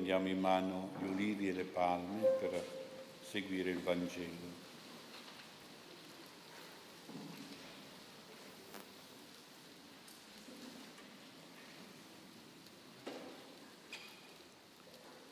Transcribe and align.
prendiamo 0.00 0.28
in 0.28 0.40
mano 0.40 0.88
gli 0.98 1.08
ulivi 1.08 1.48
e 1.50 1.52
le 1.52 1.64
palme 1.64 2.22
per 2.40 2.64
seguire 3.20 3.68
il 3.68 3.80
Vangelo. 3.80 4.48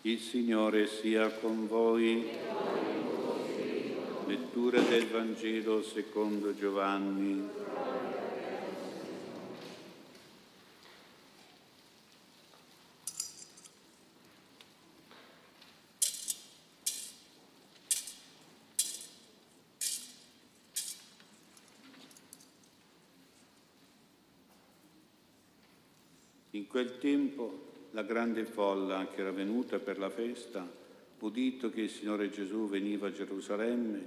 Il 0.02 0.18
Signore 0.18 0.86
sia 0.86 1.30
con 1.30 1.66
voi. 1.66 2.28
Lettura 4.26 4.82
del 4.82 5.06
Vangelo 5.06 5.82
secondo 5.82 6.54
Giovanni. 6.54 7.97
In 26.58 26.66
quel 26.66 26.98
tempo 26.98 27.66
la 27.92 28.02
grande 28.02 28.44
folla 28.44 29.06
che 29.06 29.20
era 29.20 29.30
venuta 29.30 29.78
per 29.78 29.96
la 29.96 30.10
festa, 30.10 30.68
udito 31.20 31.70
che 31.70 31.82
il 31.82 31.88
Signore 31.88 32.30
Gesù 32.30 32.68
veniva 32.68 33.06
a 33.06 33.12
Gerusalemme, 33.12 34.04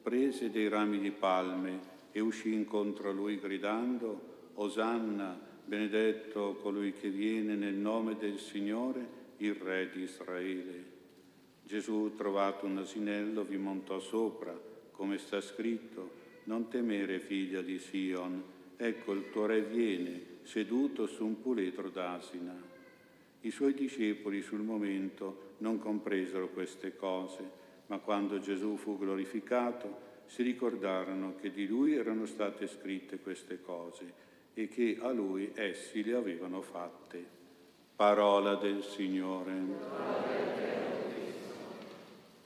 prese 0.00 0.50
dei 0.50 0.68
rami 0.68 0.98
di 0.98 1.10
palme 1.10 1.78
e 2.10 2.20
uscì 2.20 2.54
incontro 2.54 3.10
a 3.10 3.12
lui 3.12 3.38
gridando, 3.38 4.48
Osanna, 4.54 5.38
benedetto 5.62 6.56
colui 6.62 6.94
che 6.94 7.10
viene 7.10 7.54
nel 7.54 7.74
nome 7.74 8.16
del 8.16 8.38
Signore, 8.38 9.06
il 9.36 9.56
Re 9.56 9.90
di 9.92 10.00
Israele. 10.00 10.84
Gesù, 11.64 12.14
trovato 12.16 12.64
un 12.64 12.78
asinello, 12.78 13.44
vi 13.44 13.58
montò 13.58 14.00
sopra, 14.00 14.58
come 14.90 15.18
sta 15.18 15.42
scritto, 15.42 16.12
non 16.44 16.68
temere 16.68 17.20
figlia 17.20 17.60
di 17.60 17.78
Sion, 17.78 18.42
ecco 18.78 19.12
il 19.12 19.30
tuo 19.30 19.44
Re 19.44 19.60
viene, 19.60 20.29
seduto 20.42 21.06
su 21.06 21.24
un 21.24 21.40
puledro 21.40 21.88
d'asina. 21.88 22.54
I 23.42 23.50
suoi 23.50 23.74
discepoli 23.74 24.42
sul 24.42 24.60
momento 24.60 25.54
non 25.58 25.78
compresero 25.78 26.48
queste 26.48 26.96
cose, 26.96 27.58
ma 27.86 27.98
quando 27.98 28.38
Gesù 28.38 28.76
fu 28.76 28.98
glorificato 28.98 30.08
si 30.26 30.42
ricordarono 30.42 31.34
che 31.40 31.50
di 31.50 31.66
lui 31.66 31.94
erano 31.94 32.26
state 32.26 32.68
scritte 32.68 33.18
queste 33.18 33.60
cose 33.60 34.28
e 34.54 34.68
che 34.68 34.98
a 35.00 35.10
lui 35.10 35.50
essi 35.54 36.04
le 36.04 36.14
avevano 36.14 36.60
fatte. 36.60 37.38
Parola 37.96 38.54
del 38.54 38.82
Signore. 38.82 39.52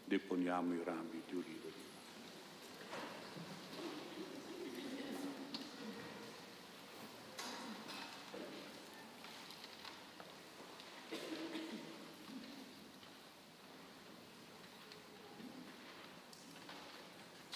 Deponiamo 0.04 0.74
i 0.74 0.80
rami 0.82 1.22
di 1.26 1.34
ulivo. 1.34 1.64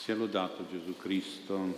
Sia 0.09 0.17
lodato 0.17 0.67
Gesù 0.71 0.97
Cristo. 0.97 1.75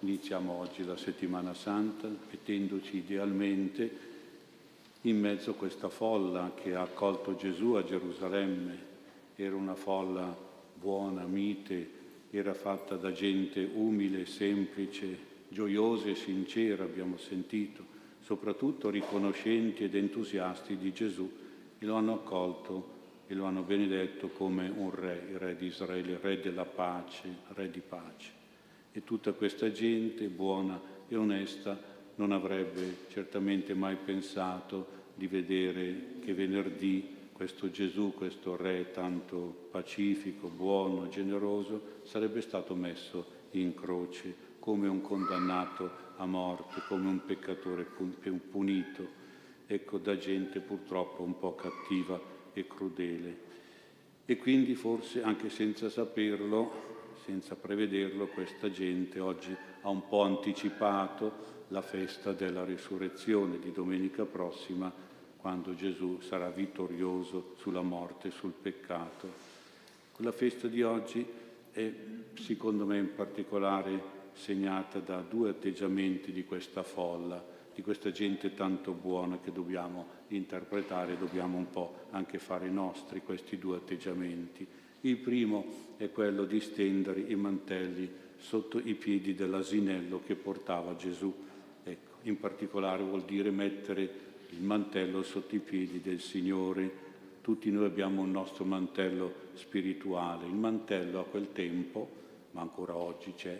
Iniziamo 0.00 0.52
oggi 0.52 0.84
la 0.84 0.98
settimana 0.98 1.54
santa 1.54 2.08
mettendoci 2.08 2.98
idealmente 2.98 3.90
in 5.00 5.18
mezzo 5.18 5.52
a 5.52 5.54
questa 5.54 5.88
folla 5.88 6.52
che 6.54 6.74
ha 6.74 6.82
accolto 6.82 7.36
Gesù 7.36 7.72
a 7.72 7.84
Gerusalemme. 7.84 8.78
Era 9.34 9.56
una 9.56 9.74
folla 9.74 10.36
buona, 10.74 11.24
mite, 11.24 11.88
era 12.30 12.52
fatta 12.52 12.96
da 12.96 13.12
gente 13.12 13.66
umile, 13.72 14.26
semplice, 14.26 15.16
gioiosa 15.48 16.08
e 16.08 16.16
sincera, 16.16 16.84
abbiamo 16.84 17.16
sentito, 17.16 17.82
soprattutto 18.20 18.90
riconoscenti 18.90 19.84
ed 19.84 19.94
entusiasti 19.94 20.76
di 20.76 20.92
Gesù 20.92 21.32
e 21.78 21.86
lo 21.86 21.94
hanno 21.94 22.12
accolto 22.12 22.98
e 23.30 23.34
lo 23.34 23.44
hanno 23.44 23.62
benedetto 23.62 24.30
come 24.30 24.68
un 24.68 24.90
re, 24.92 25.24
il 25.30 25.38
re 25.38 25.54
di 25.54 25.66
Israele, 25.66 26.14
il 26.14 26.18
re 26.18 26.40
della 26.40 26.64
pace, 26.64 27.28
re 27.54 27.70
di 27.70 27.78
pace. 27.78 28.32
E 28.90 29.04
tutta 29.04 29.34
questa 29.34 29.70
gente 29.70 30.26
buona 30.26 30.80
e 31.06 31.14
onesta 31.14 31.80
non 32.16 32.32
avrebbe 32.32 33.06
certamente 33.08 33.72
mai 33.72 33.94
pensato 33.94 34.98
di 35.14 35.28
vedere 35.28 36.14
che 36.18 36.34
venerdì 36.34 37.18
questo 37.30 37.70
Gesù, 37.70 38.12
questo 38.14 38.56
re 38.56 38.90
tanto 38.90 39.68
pacifico, 39.70 40.48
buono, 40.48 41.08
generoso, 41.08 42.00
sarebbe 42.02 42.40
stato 42.40 42.74
messo 42.74 43.24
in 43.52 43.76
croce 43.76 44.34
come 44.58 44.88
un 44.88 45.02
condannato 45.02 45.88
a 46.16 46.26
morte, 46.26 46.82
come 46.88 47.08
un 47.08 47.24
peccatore 47.24 47.86
punito, 48.50 49.06
ecco 49.68 49.98
da 49.98 50.18
gente 50.18 50.58
purtroppo 50.58 51.22
un 51.22 51.38
po' 51.38 51.54
cattiva 51.54 52.29
e 52.52 52.66
crudele. 52.66 53.48
E 54.24 54.36
quindi 54.36 54.74
forse 54.74 55.22
anche 55.22 55.50
senza 55.50 55.90
saperlo, 55.90 56.88
senza 57.24 57.56
prevederlo, 57.56 58.28
questa 58.28 58.70
gente 58.70 59.18
oggi 59.20 59.54
ha 59.82 59.88
un 59.88 60.06
po' 60.08 60.22
anticipato 60.22 61.58
la 61.68 61.82
festa 61.82 62.32
della 62.32 62.64
risurrezione 62.64 63.58
di 63.58 63.72
domenica 63.72 64.24
prossima, 64.24 64.92
quando 65.36 65.74
Gesù 65.74 66.20
sarà 66.20 66.50
vittorioso 66.50 67.54
sulla 67.58 67.82
morte 67.82 68.28
e 68.28 68.30
sul 68.30 68.52
peccato. 68.52 69.28
Quella 70.12 70.32
festa 70.32 70.68
di 70.68 70.82
oggi 70.82 71.26
è, 71.70 71.90
secondo 72.34 72.84
me, 72.84 72.98
in 72.98 73.14
particolare 73.14 74.18
segnata 74.32 74.98
da 74.98 75.24
due 75.28 75.50
atteggiamenti 75.50 76.32
di 76.32 76.44
questa 76.44 76.82
folla 76.82 77.58
di 77.80 77.86
questa 77.86 78.10
gente 78.10 78.52
tanto 78.52 78.92
buona 78.92 79.38
che 79.38 79.52
dobbiamo 79.52 80.04
interpretare, 80.28 81.16
dobbiamo 81.16 81.56
un 81.56 81.70
po' 81.70 82.08
anche 82.10 82.38
fare 82.38 82.68
nostri 82.68 83.22
questi 83.22 83.56
due 83.56 83.78
atteggiamenti. 83.78 84.66
Il 85.00 85.16
primo 85.16 85.64
è 85.96 86.10
quello 86.10 86.44
di 86.44 86.60
stendere 86.60 87.20
i 87.20 87.34
mantelli 87.36 88.06
sotto 88.36 88.78
i 88.78 88.92
piedi 88.92 89.34
dell'asinello 89.34 90.20
che 90.26 90.34
portava 90.34 90.94
Gesù. 90.94 91.32
Ecco, 91.82 92.18
in 92.24 92.38
particolare 92.38 93.02
vuol 93.02 93.22
dire 93.22 93.50
mettere 93.50 94.02
il 94.50 94.60
mantello 94.60 95.22
sotto 95.22 95.54
i 95.54 95.60
piedi 95.60 96.02
del 96.02 96.20
Signore. 96.20 97.08
Tutti 97.40 97.70
noi 97.70 97.86
abbiamo 97.86 98.20
un 98.20 98.30
nostro 98.30 98.66
mantello 98.66 99.32
spirituale. 99.54 100.44
Il 100.44 100.52
mantello 100.52 101.20
a 101.20 101.24
quel 101.24 101.50
tempo, 101.52 102.10
ma 102.50 102.60
ancora 102.60 102.94
oggi 102.94 103.32
c'è, 103.34 103.58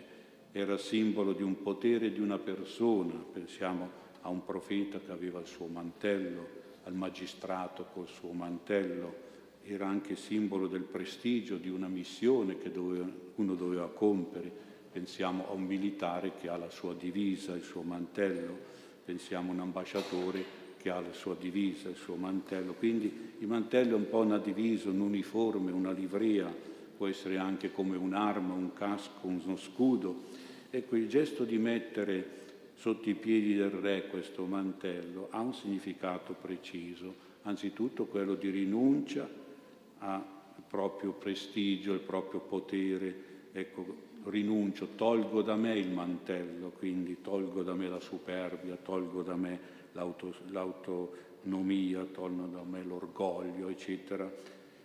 era 0.51 0.77
simbolo 0.77 1.33
di 1.33 1.41
un 1.41 1.63
potere 1.63 2.11
di 2.11 2.19
una 2.19 2.37
persona. 2.37 3.13
Pensiamo 3.13 4.00
a 4.21 4.29
un 4.29 4.43
profeta 4.43 4.99
che 4.99 5.11
aveva 5.11 5.39
il 5.39 5.47
suo 5.47 5.67
mantello, 5.67 6.59
al 6.83 6.93
magistrato 6.93 7.87
col 7.93 8.07
suo 8.07 8.31
mantello, 8.31 9.29
era 9.63 9.87
anche 9.87 10.15
simbolo 10.15 10.67
del 10.67 10.83
prestigio 10.83 11.57
di 11.57 11.69
una 11.69 11.87
missione 11.87 12.57
che 12.57 12.71
doveva, 12.71 13.07
uno 13.35 13.55
doveva 13.55 13.89
compiere. 13.89 14.51
Pensiamo 14.91 15.47
a 15.47 15.51
un 15.51 15.63
militare 15.63 16.33
che 16.39 16.49
ha 16.49 16.57
la 16.57 16.69
sua 16.69 16.93
divisa, 16.93 17.55
il 17.55 17.63
suo 17.63 17.81
mantello, 17.81 18.57
pensiamo 19.05 19.51
a 19.51 19.53
un 19.53 19.59
ambasciatore 19.61 20.59
che 20.77 20.89
ha 20.89 20.99
la 20.99 21.13
sua 21.13 21.35
divisa, 21.35 21.89
il 21.89 21.95
suo 21.95 22.15
mantello. 22.15 22.73
Quindi 22.73 23.33
il 23.37 23.47
mantello 23.47 23.91
è 23.91 23.97
un 23.97 24.09
po' 24.09 24.19
una 24.19 24.39
divisa, 24.39 24.89
un 24.89 24.99
uniforme, 24.99 25.71
una 25.71 25.91
livrea, 25.91 26.51
può 26.97 27.07
essere 27.07 27.37
anche 27.37 27.71
come 27.71 27.95
un'arma, 27.97 28.53
un 28.53 28.73
casco, 28.73 29.27
uno 29.27 29.55
scudo. 29.57 30.23
Ecco, 30.71 30.95
il 30.95 31.07
gesto 31.07 31.43
di 31.43 31.57
mettere 31.57 32.39
sotto 32.81 33.11
i 33.11 33.13
piedi 33.13 33.53
del 33.53 33.69
re 33.69 34.07
questo 34.07 34.43
mantello 34.45 35.27
ha 35.29 35.39
un 35.39 35.53
significato 35.53 36.33
preciso, 36.33 37.13
anzitutto 37.43 38.05
quello 38.05 38.33
di 38.33 38.49
rinuncia 38.49 39.29
al 39.99 40.23
proprio 40.67 41.11
prestigio, 41.11 41.93
al 41.93 41.99
proprio 41.99 42.39
potere. 42.39 43.49
Ecco, 43.51 43.85
rinuncio, 44.23 44.95
tolgo 44.95 45.43
da 45.43 45.55
me 45.55 45.77
il 45.77 45.91
mantello, 45.91 46.71
quindi 46.71 47.17
tolgo 47.21 47.61
da 47.61 47.75
me 47.75 47.87
la 47.87 47.99
superbia, 47.99 48.75
tolgo 48.77 49.21
da 49.21 49.35
me 49.35 49.59
l'auto, 49.91 50.33
l'autonomia, 50.47 52.03
tolgo 52.05 52.47
da 52.47 52.63
me 52.63 52.83
l'orgoglio, 52.83 53.67
eccetera. 53.67 54.27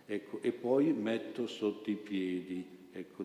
Ecco, 0.05 0.39
e 0.43 0.51
poi 0.51 0.93
metto 0.93 1.47
sotto 1.47 1.89
i 1.89 1.95
piedi 1.95 2.63
ecco, 2.91 3.23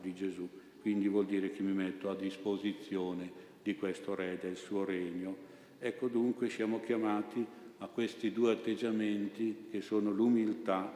di 0.00 0.12
Gesù. 0.12 0.48
Quindi 0.80 1.06
vuol 1.06 1.26
dire 1.26 1.52
che 1.52 1.62
mi 1.62 1.72
metto 1.72 2.10
a 2.10 2.16
disposizione 2.16 3.46
di 3.68 3.76
questo 3.76 4.14
Re 4.14 4.38
del 4.40 4.56
suo 4.56 4.82
regno. 4.82 5.36
Ecco 5.78 6.08
dunque 6.08 6.48
siamo 6.48 6.80
chiamati 6.80 7.44
a 7.80 7.86
questi 7.86 8.32
due 8.32 8.52
atteggiamenti 8.52 9.66
che 9.70 9.82
sono 9.82 10.10
l'umiltà, 10.10 10.90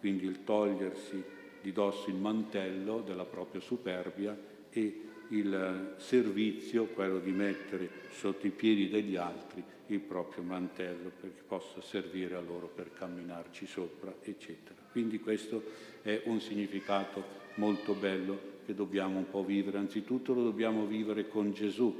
quindi 0.00 0.26
il 0.26 0.42
togliersi 0.42 1.22
di 1.62 1.70
dosso 1.70 2.10
il 2.10 2.16
mantello 2.16 3.00
della 3.00 3.24
propria 3.24 3.60
superbia 3.60 4.36
e 4.70 5.02
il 5.28 5.94
servizio, 5.98 6.86
quello 6.86 7.20
di 7.20 7.30
mettere 7.30 7.88
sotto 8.10 8.44
i 8.48 8.50
piedi 8.50 8.88
degli 8.88 9.14
altri 9.14 9.62
il 9.88 10.00
proprio 10.00 10.42
mantello 10.42 11.10
perché 11.20 11.42
possa 11.46 11.80
servire 11.80 12.34
a 12.34 12.40
loro 12.40 12.66
per 12.66 12.92
camminarci 12.92 13.66
sopra, 13.66 14.14
eccetera. 14.22 14.80
Quindi 14.90 15.20
questo 15.20 15.62
è 16.02 16.22
un 16.24 16.40
significato 16.40 17.22
molto 17.54 17.94
bello 17.94 18.54
che 18.64 18.74
dobbiamo 18.74 19.18
un 19.18 19.30
po' 19.30 19.44
vivere. 19.44 19.78
Anzitutto 19.78 20.34
lo 20.34 20.42
dobbiamo 20.42 20.84
vivere 20.86 21.28
con 21.28 21.52
Gesù. 21.52 21.94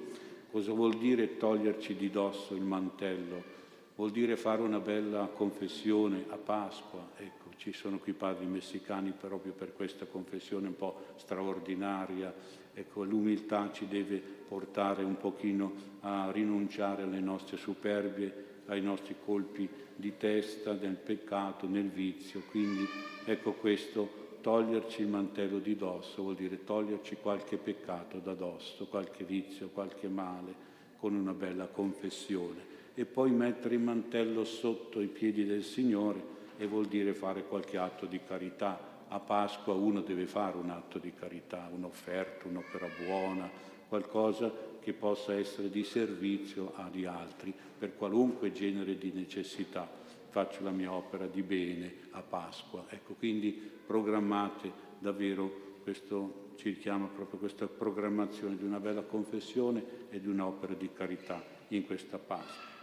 Cosa 0.50 0.73
vuol 0.73 0.97
dire 0.97 1.37
toglierci 1.37 1.94
di 1.94 2.11
dosso 2.11 2.55
il 2.55 2.62
mantello? 2.62 3.55
Vuol 3.94 4.11
dire 4.11 4.37
fare 4.37 4.62
una 4.62 4.81
bella 4.81 5.27
confessione 5.27 6.25
a 6.29 6.37
Pasqua. 6.37 7.11
Ecco, 7.17 7.46
ci 7.56 7.73
sono 7.73 7.99
qui 7.99 8.12
padri 8.12 8.47
messicani 8.47 9.12
proprio 9.19 9.53
per 9.53 9.75
questa 9.75 10.06
confessione 10.06 10.69
un 10.69 10.76
po' 10.76 11.14
straordinaria. 11.17 12.35
Ecco, 12.75 13.05
l'umiltà 13.05 13.70
ci 13.73 13.88
deve 13.88 14.19
portare 14.19 15.03
un 15.03 15.17
pochino 15.17 15.73
a 16.00 16.31
rinunciare 16.31 17.03
alle 17.03 17.20
nostre 17.20 17.56
superbie, 17.56 18.44
ai 18.67 18.82
nostri 18.82 19.17
colpi 19.25 19.69
di 19.94 20.17
testa, 20.19 20.75
nel 20.75 20.97
peccato, 20.97 21.67
nel 21.67 21.88
vizio. 21.88 22.43
Quindi 22.50 22.87
ecco 23.25 23.53
questo, 23.53 24.25
toglierci 24.43 25.00
il 25.00 25.09
mantello 25.09 25.59
di 25.59 25.75
dosso 25.75 26.23
vuol 26.23 26.37
dire 26.37 26.62
toglierci 26.62 27.17
qualche 27.17 27.56
peccato 27.56 28.19
da 28.19 28.35
dosso, 28.35 28.87
qualche 28.87 29.25
vizio, 29.25 29.70
qualche 29.70 30.09
male, 30.09 30.55
con 30.99 31.14
una 31.14 31.32
bella 31.32 31.67
confessione. 31.67 32.75
E 32.94 33.05
poi 33.06 33.31
mettere 33.31 33.75
il 33.75 33.81
mantello 33.81 34.44
sotto 34.44 35.00
i 35.00 35.09
piedi 35.09 35.44
del 35.44 35.64
Signore 35.64 36.35
e 36.56 36.67
vuol 36.67 36.87
dire 36.87 37.14
fare 37.14 37.44
qualche 37.44 37.79
atto 37.79 38.06
di 38.06 38.20
carità. 38.26 38.94
A 39.08 39.20
Pasqua 39.20 39.75
uno 39.75 40.00
deve 40.00 40.26
fare 40.26 40.56
un 40.56 40.70
atto 40.70 40.99
di 40.99 41.12
carità, 41.12 41.69
un'offerta, 41.73 42.49
un'opera 42.49 42.88
buona, 43.05 43.49
qualcosa 43.88 44.53
che 44.81 44.93
possa 44.93 45.35
essere 45.35 45.70
di 45.70 45.85
servizio 45.85 46.73
agli 46.75 47.05
altri 47.05 47.55
per 47.79 47.97
qualunque 47.97 48.53
genere 48.53 48.99
di 48.99 49.12
necessità. 49.12 49.88
Faccio 50.29 50.62
la 50.62 50.70
mia 50.70 50.93
opera 50.93 51.26
di 51.26 51.43
bene 51.43 51.94
a 52.11 52.20
Pasqua. 52.20 52.85
Ecco, 52.88 53.14
quindi 53.14 53.50
programmate 53.87 54.70
davvero 54.99 55.79
questo, 55.82 56.52
ci 56.56 56.70
richiama 56.70 57.06
proprio 57.06 57.38
questa 57.38 57.67
programmazione 57.67 58.56
di 58.56 58.64
una 58.64 58.81
bella 58.81 59.02
confessione 59.02 59.85
e 60.11 60.20
di 60.20 60.29
un'opera 60.29 60.75
di 60.75 60.91
carità 60.93 61.43
in 61.69 61.87
questa 61.87 62.19
Pasqua. 62.19 62.75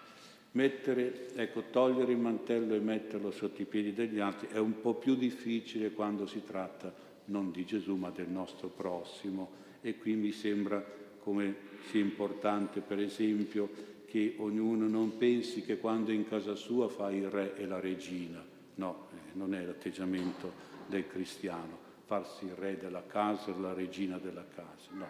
Mettere, 0.54 1.34
ecco, 1.36 1.64
togliere 1.72 2.12
il 2.12 2.20
mantello 2.20 2.76
e 2.76 2.80
metterlo 2.80 3.32
sotto 3.32 3.62
i 3.62 3.66
piedi 3.66 3.94
degli 3.94 4.20
altri 4.20 4.50
è 4.50 4.60
un 4.60 4.80
po' 4.82 4.94
più 4.94 5.16
difficile 5.16 5.92
quando 5.92 6.28
si 6.28 6.44
tratta 6.44 6.94
non 7.26 7.52
di 7.52 7.66
Gesù 7.66 7.96
ma 7.96 8.12
del 8.12 8.30
nostro 8.30 8.68
prossimo 8.68 9.62
e 9.82 9.98
qui 9.98 10.14
mi 10.14 10.32
sembra 10.32 10.84
come 11.20 11.56
sia 11.90 12.02
importante, 12.02 12.82
per 12.82 13.00
esempio, 13.00 13.70
che 14.06 14.36
ognuno 14.38 14.88
non 14.88 15.18
pensi 15.18 15.64
che 15.64 15.78
quando 15.80 16.12
in 16.12 16.28
casa 16.28 16.54
sua 16.54 16.88
fa 16.88 17.10
il 17.12 17.30
re 17.30 17.56
e 17.56 17.66
la 17.66 17.80
regina. 17.80 18.44
No, 18.76 19.08
eh, 19.12 19.36
non 19.38 19.56
è 19.56 19.64
l'atteggiamento 19.64 20.52
del 20.86 21.08
cristiano, 21.08 21.80
farsi 22.06 22.46
il 22.46 22.54
re 22.56 22.78
della 22.78 23.04
casa 23.08 23.52
o 23.52 23.60
la 23.60 23.74
regina 23.74 24.18
della 24.20 24.46
casa. 24.54 24.90
No, 24.92 25.08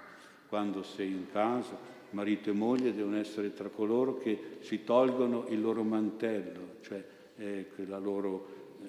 quando 0.47 0.83
sei 0.83 1.11
in 1.11 1.25
casa, 1.31 1.77
marito 2.13 2.49
e 2.49 2.53
moglie 2.53 2.93
devono 2.93 3.17
essere 3.17 3.53
tra 3.53 3.69
coloro 3.69 4.17
che 4.17 4.57
si 4.59 4.83
tolgono 4.83 5.45
il 5.49 5.61
loro 5.61 5.83
mantello, 5.83 6.77
cioè 6.81 7.03
eh, 7.37 7.67
la 7.87 7.97
loro, 7.97 8.47
eh, 8.81 8.87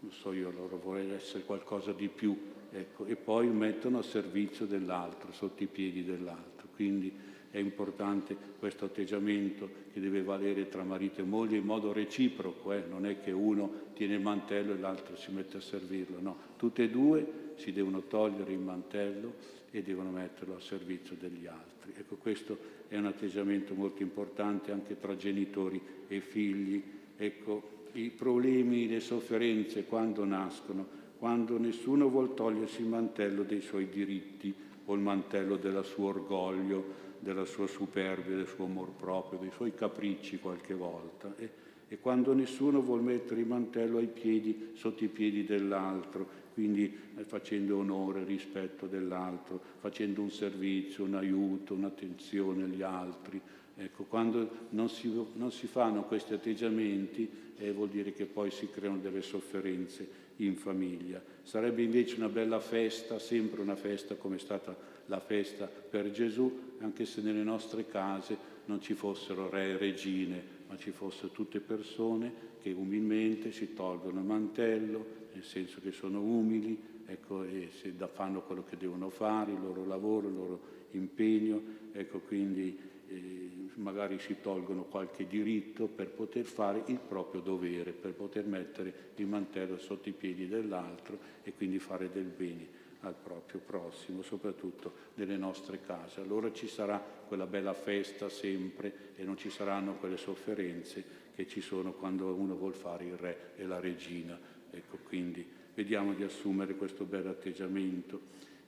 non 0.00 0.12
so 0.12 0.32
io, 0.32 0.50
loro 0.50 0.78
voler 0.78 1.14
essere 1.14 1.44
qualcosa 1.44 1.92
di 1.92 2.08
più, 2.08 2.36
ecco, 2.70 3.06
e 3.06 3.16
poi 3.16 3.48
mettono 3.48 3.98
a 3.98 4.02
servizio 4.02 4.66
dell'altro, 4.66 5.32
sotto 5.32 5.62
i 5.62 5.66
piedi 5.66 6.04
dell'altro. 6.04 6.68
Quindi 6.74 7.12
è 7.50 7.58
importante 7.58 8.36
questo 8.58 8.84
atteggiamento 8.84 9.68
che 9.92 10.00
deve 10.00 10.22
valere 10.22 10.68
tra 10.68 10.82
marito 10.82 11.20
e 11.20 11.24
moglie 11.24 11.56
in 11.56 11.64
modo 11.64 11.92
reciproco, 11.92 12.72
eh? 12.72 12.82
non 12.88 13.06
è 13.06 13.20
che 13.20 13.30
uno 13.30 13.86
tiene 13.94 14.14
il 14.14 14.20
mantello 14.20 14.74
e 14.74 14.78
l'altro 14.78 15.16
si 15.16 15.32
mette 15.32 15.56
a 15.56 15.60
servirlo, 15.60 16.20
no, 16.20 16.36
tutte 16.56 16.84
e 16.84 16.90
due 16.90 17.52
si 17.56 17.72
devono 17.72 18.02
togliere 18.02 18.52
il 18.52 18.58
mantello 18.58 19.34
e 19.70 19.82
devono 19.82 20.10
metterlo 20.10 20.56
a 20.56 20.60
servizio 20.60 21.16
degli 21.18 21.46
altri. 21.46 21.92
Ecco, 21.96 22.16
questo 22.16 22.58
è 22.88 22.96
un 22.96 23.06
atteggiamento 23.06 23.74
molto 23.74 24.02
importante 24.02 24.72
anche 24.72 24.98
tra 24.98 25.16
genitori 25.16 25.80
e 26.06 26.20
figli. 26.20 26.82
Ecco, 27.16 27.76
i 27.92 28.10
problemi, 28.10 28.86
le 28.88 29.00
sofferenze 29.00 29.84
quando 29.84 30.24
nascono 30.24 30.96
quando 31.18 31.58
nessuno 31.58 32.08
vuol 32.08 32.34
togliersi 32.34 32.82
il 32.82 32.88
mantello 32.88 33.42
dei 33.42 33.60
suoi 33.60 33.88
diritti 33.88 34.54
o 34.84 34.94
il 34.94 35.00
mantello 35.00 35.56
del 35.56 35.84
suo 35.84 36.08
orgoglio, 36.08 37.06
della 37.18 37.44
sua 37.44 37.66
superbia, 37.66 38.36
del 38.36 38.46
suo 38.46 38.64
amor 38.64 38.90
proprio, 38.90 39.38
dei 39.38 39.50
suoi 39.50 39.74
capricci 39.74 40.38
qualche 40.38 40.74
volta. 40.74 41.32
E, 41.36 41.50
e 41.88 41.98
quando 41.98 42.34
nessuno 42.34 42.82
vuol 42.82 43.02
mettere 43.02 43.40
il 43.40 43.46
mantello 43.46 43.98
ai 43.98 44.06
piedi, 44.06 44.70
sotto 44.74 45.04
i 45.04 45.08
piedi 45.08 45.44
dell'altro, 45.44 46.46
quindi 46.54 46.92
eh, 47.16 47.22
facendo 47.24 47.78
onore, 47.78 48.24
rispetto 48.24 48.86
dell'altro, 48.86 49.60
facendo 49.80 50.20
un 50.20 50.30
servizio, 50.30 51.04
un 51.04 51.14
aiuto, 51.14 51.74
un'attenzione 51.74 52.64
agli 52.64 52.82
altri. 52.82 53.40
Ecco, 53.76 54.04
quando 54.04 54.66
non 54.70 54.88
si, 54.88 55.08
non 55.34 55.52
si 55.52 55.68
fanno 55.68 56.02
questi 56.02 56.34
atteggiamenti 56.34 57.30
eh, 57.58 57.72
vuol 57.72 57.88
dire 57.88 58.12
che 58.12 58.26
poi 58.26 58.50
si 58.50 58.68
creano 58.70 58.98
delle 58.98 59.22
sofferenze 59.22 60.26
in 60.36 60.56
famiglia. 60.56 61.22
Sarebbe 61.42 61.82
invece 61.82 62.16
una 62.16 62.28
bella 62.28 62.60
festa, 62.60 63.18
sempre 63.18 63.62
una 63.62 63.76
festa 63.76 64.16
come 64.16 64.36
è 64.36 64.40
stata 64.40 64.76
la 65.08 65.20
festa 65.20 65.66
per 65.66 66.10
Gesù, 66.10 66.76
anche 66.78 67.04
se 67.04 67.20
nelle 67.20 67.42
nostre 67.42 67.86
case 67.86 68.56
non 68.66 68.80
ci 68.80 68.94
fossero 68.94 69.48
re 69.48 69.70
e 69.70 69.76
regine, 69.76 70.56
ma 70.68 70.76
ci 70.76 70.90
fossero 70.90 71.28
tutte 71.28 71.60
persone 71.60 72.46
che 72.60 72.72
umilmente 72.72 73.50
si 73.50 73.74
tolgono 73.74 74.20
il 74.20 74.26
mantello, 74.26 75.16
nel 75.32 75.44
senso 75.44 75.80
che 75.80 75.92
sono 75.92 76.20
umili, 76.20 76.78
ecco, 77.06 77.42
e 77.44 77.70
fanno 78.12 78.42
quello 78.42 78.64
che 78.64 78.76
devono 78.76 79.08
fare, 79.08 79.52
il 79.52 79.60
loro 79.60 79.86
lavoro, 79.86 80.28
il 80.28 80.34
loro 80.34 80.60
impegno, 80.92 81.60
ecco, 81.92 82.20
quindi 82.20 82.78
eh, 83.08 83.50
magari 83.74 84.18
si 84.18 84.36
tolgono 84.42 84.84
qualche 84.84 85.26
diritto 85.26 85.86
per 85.86 86.08
poter 86.08 86.44
fare 86.44 86.82
il 86.86 86.98
proprio 86.98 87.40
dovere, 87.40 87.92
per 87.92 88.12
poter 88.12 88.44
mettere 88.44 89.12
il 89.16 89.26
mantello 89.26 89.78
sotto 89.78 90.08
i 90.10 90.12
piedi 90.12 90.46
dell'altro 90.46 91.18
e 91.42 91.54
quindi 91.54 91.78
fare 91.78 92.10
del 92.10 92.24
bene 92.24 92.77
al 93.00 93.14
proprio 93.14 93.60
prossimo, 93.60 94.22
soprattutto 94.22 94.92
nelle 95.14 95.36
nostre 95.36 95.80
case. 95.84 96.20
Allora 96.20 96.52
ci 96.52 96.66
sarà 96.66 96.98
quella 96.98 97.46
bella 97.46 97.74
festa 97.74 98.28
sempre 98.28 99.12
e 99.16 99.24
non 99.24 99.36
ci 99.36 99.50
saranno 99.50 99.94
quelle 99.94 100.16
sofferenze 100.16 101.26
che 101.34 101.46
ci 101.46 101.60
sono 101.60 101.92
quando 101.92 102.34
uno 102.34 102.56
vuol 102.56 102.74
fare 102.74 103.04
il 103.04 103.16
re 103.16 103.52
e 103.56 103.64
la 103.64 103.78
regina. 103.78 104.38
Ecco, 104.70 104.98
quindi 105.04 105.46
vediamo 105.74 106.12
di 106.12 106.24
assumere 106.24 106.74
questo 106.74 107.04
bel 107.04 107.26
atteggiamento. 107.26 108.20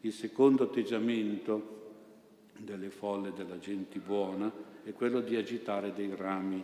Il 0.02 0.12
secondo 0.12 0.64
atteggiamento 0.64 1.78
delle 2.56 2.90
folle 2.90 3.32
della 3.32 3.58
gente 3.58 3.98
buona 3.98 4.52
è 4.84 4.92
quello 4.92 5.20
di 5.20 5.36
agitare 5.36 5.92
dei 5.92 6.14
rami 6.14 6.62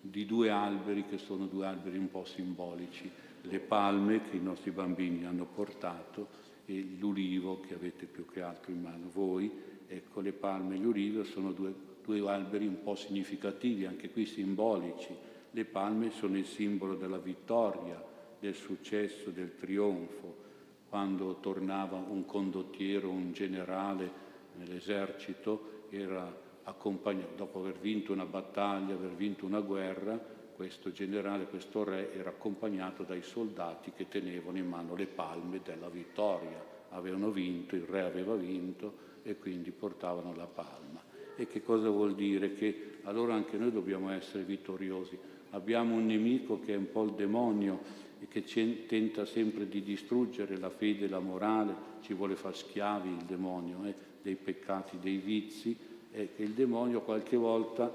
di 0.00 0.24
due 0.26 0.50
alberi 0.50 1.04
che 1.06 1.18
sono 1.18 1.46
due 1.46 1.66
alberi 1.66 1.98
un 1.98 2.10
po' 2.10 2.24
simbolici, 2.24 3.10
le 3.42 3.58
palme 3.58 4.28
che 4.28 4.36
i 4.36 4.42
nostri 4.42 4.70
bambini 4.70 5.24
hanno 5.24 5.46
portato 5.46 6.28
l'ulivo 6.66 7.60
che 7.60 7.74
avete 7.74 8.06
più 8.06 8.26
che 8.26 8.42
altro 8.42 8.72
in 8.72 8.82
mano 8.82 9.08
voi. 9.12 9.50
Ecco, 9.86 10.20
le 10.20 10.32
palme 10.32 10.74
e 10.74 10.78
l'ulivo 10.78 11.24
sono 11.24 11.52
due, 11.52 11.72
due 12.02 12.28
alberi 12.28 12.66
un 12.66 12.82
po' 12.82 12.94
significativi, 12.94 13.86
anche 13.86 14.10
qui 14.10 14.26
simbolici. 14.26 15.14
Le 15.50 15.64
palme 15.64 16.10
sono 16.10 16.36
il 16.36 16.46
simbolo 16.46 16.94
della 16.94 17.18
vittoria, 17.18 18.02
del 18.38 18.54
successo, 18.54 19.30
del 19.30 19.54
trionfo. 19.56 20.44
Quando 20.88 21.38
tornava 21.40 21.96
un 21.96 22.24
condottiero, 22.24 23.10
un 23.10 23.32
generale 23.32 24.24
nell'esercito 24.56 25.84
era 25.90 26.44
accompagnato, 26.64 27.34
dopo 27.36 27.60
aver 27.60 27.78
vinto 27.78 28.12
una 28.12 28.24
battaglia, 28.24 28.94
aver 28.94 29.14
vinto 29.14 29.46
una 29.46 29.60
guerra, 29.60 30.34
questo 30.56 30.90
generale, 30.90 31.44
questo 31.44 31.84
re 31.84 32.14
era 32.14 32.30
accompagnato 32.30 33.02
dai 33.02 33.20
soldati 33.20 33.92
che 33.94 34.08
tenevano 34.08 34.56
in 34.56 34.66
mano 34.66 34.96
le 34.96 35.06
palme 35.06 35.60
della 35.62 35.90
vittoria. 35.90 36.64
Avevano 36.90 37.30
vinto, 37.30 37.76
il 37.76 37.82
re 37.82 38.00
aveva 38.00 38.34
vinto 38.34 39.04
e 39.22 39.36
quindi 39.36 39.70
portavano 39.70 40.34
la 40.34 40.46
palma. 40.46 41.02
E 41.36 41.46
che 41.46 41.62
cosa 41.62 41.90
vuol 41.90 42.14
dire? 42.14 42.54
Che 42.54 43.00
allora 43.02 43.34
anche 43.34 43.58
noi 43.58 43.70
dobbiamo 43.70 44.10
essere 44.10 44.44
vittoriosi. 44.44 45.18
Abbiamo 45.50 45.94
un 45.94 46.06
nemico 46.06 46.58
che 46.58 46.72
è 46.72 46.76
un 46.76 46.90
po' 46.90 47.04
il 47.04 47.12
demonio 47.12 48.04
e 48.18 48.26
che 48.26 48.42
tenta 48.86 49.26
sempre 49.26 49.68
di 49.68 49.82
distruggere 49.82 50.56
la 50.56 50.70
fede 50.70 51.06
la 51.06 51.18
morale, 51.18 51.74
ci 52.00 52.14
vuole 52.14 52.34
far 52.34 52.56
schiavi 52.56 53.10
il 53.10 53.24
demonio 53.24 53.84
eh, 53.84 53.94
dei 54.22 54.36
peccati, 54.36 54.98
dei 54.98 55.18
vizi, 55.18 55.76
e 56.10 56.30
che 56.34 56.42
il 56.42 56.52
demonio 56.52 57.02
qualche 57.02 57.36
volta 57.36 57.92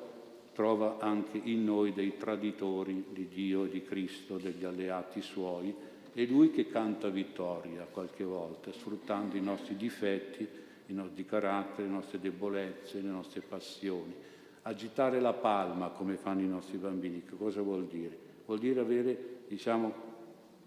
trova 0.62 1.00
anche 1.00 1.42
in 1.44 1.64
noi 1.64 1.92
dei 1.92 2.18
traditori 2.18 3.06
di 3.10 3.28
Dio 3.28 3.66
e 3.66 3.70
di 3.70 3.82
Cristo, 3.82 4.38
degli 4.38 4.64
alleati 4.64 5.20
suoi, 5.20 5.74
e 6.14 6.26
lui 6.28 6.52
che 6.52 6.68
canta 6.68 7.10
vittoria 7.10 7.88
qualche 7.92 8.24
volta, 8.24 8.72
sfruttando 8.72 9.36
i 9.36 9.42
nostri 9.42 9.76
difetti, 9.76 10.48
i 10.86 10.94
nostri 10.94 11.26
caratteri, 11.26 11.88
le 11.88 11.94
nostre 11.96 12.20
debolezze, 12.20 13.02
le 13.02 13.10
nostre 13.10 13.42
passioni. 13.42 14.14
Agitare 14.62 15.20
la 15.20 15.34
palma 15.34 15.88
come 15.88 16.16
fanno 16.16 16.42
i 16.42 16.48
nostri 16.48 16.78
bambini, 16.78 17.24
che 17.24 17.36
cosa 17.36 17.64
vuol 17.64 17.88
dire? 17.88 18.16
Vuol 18.46 18.60
dire 18.60 18.82
avere, 18.82 19.40
diciamo, 19.48 19.92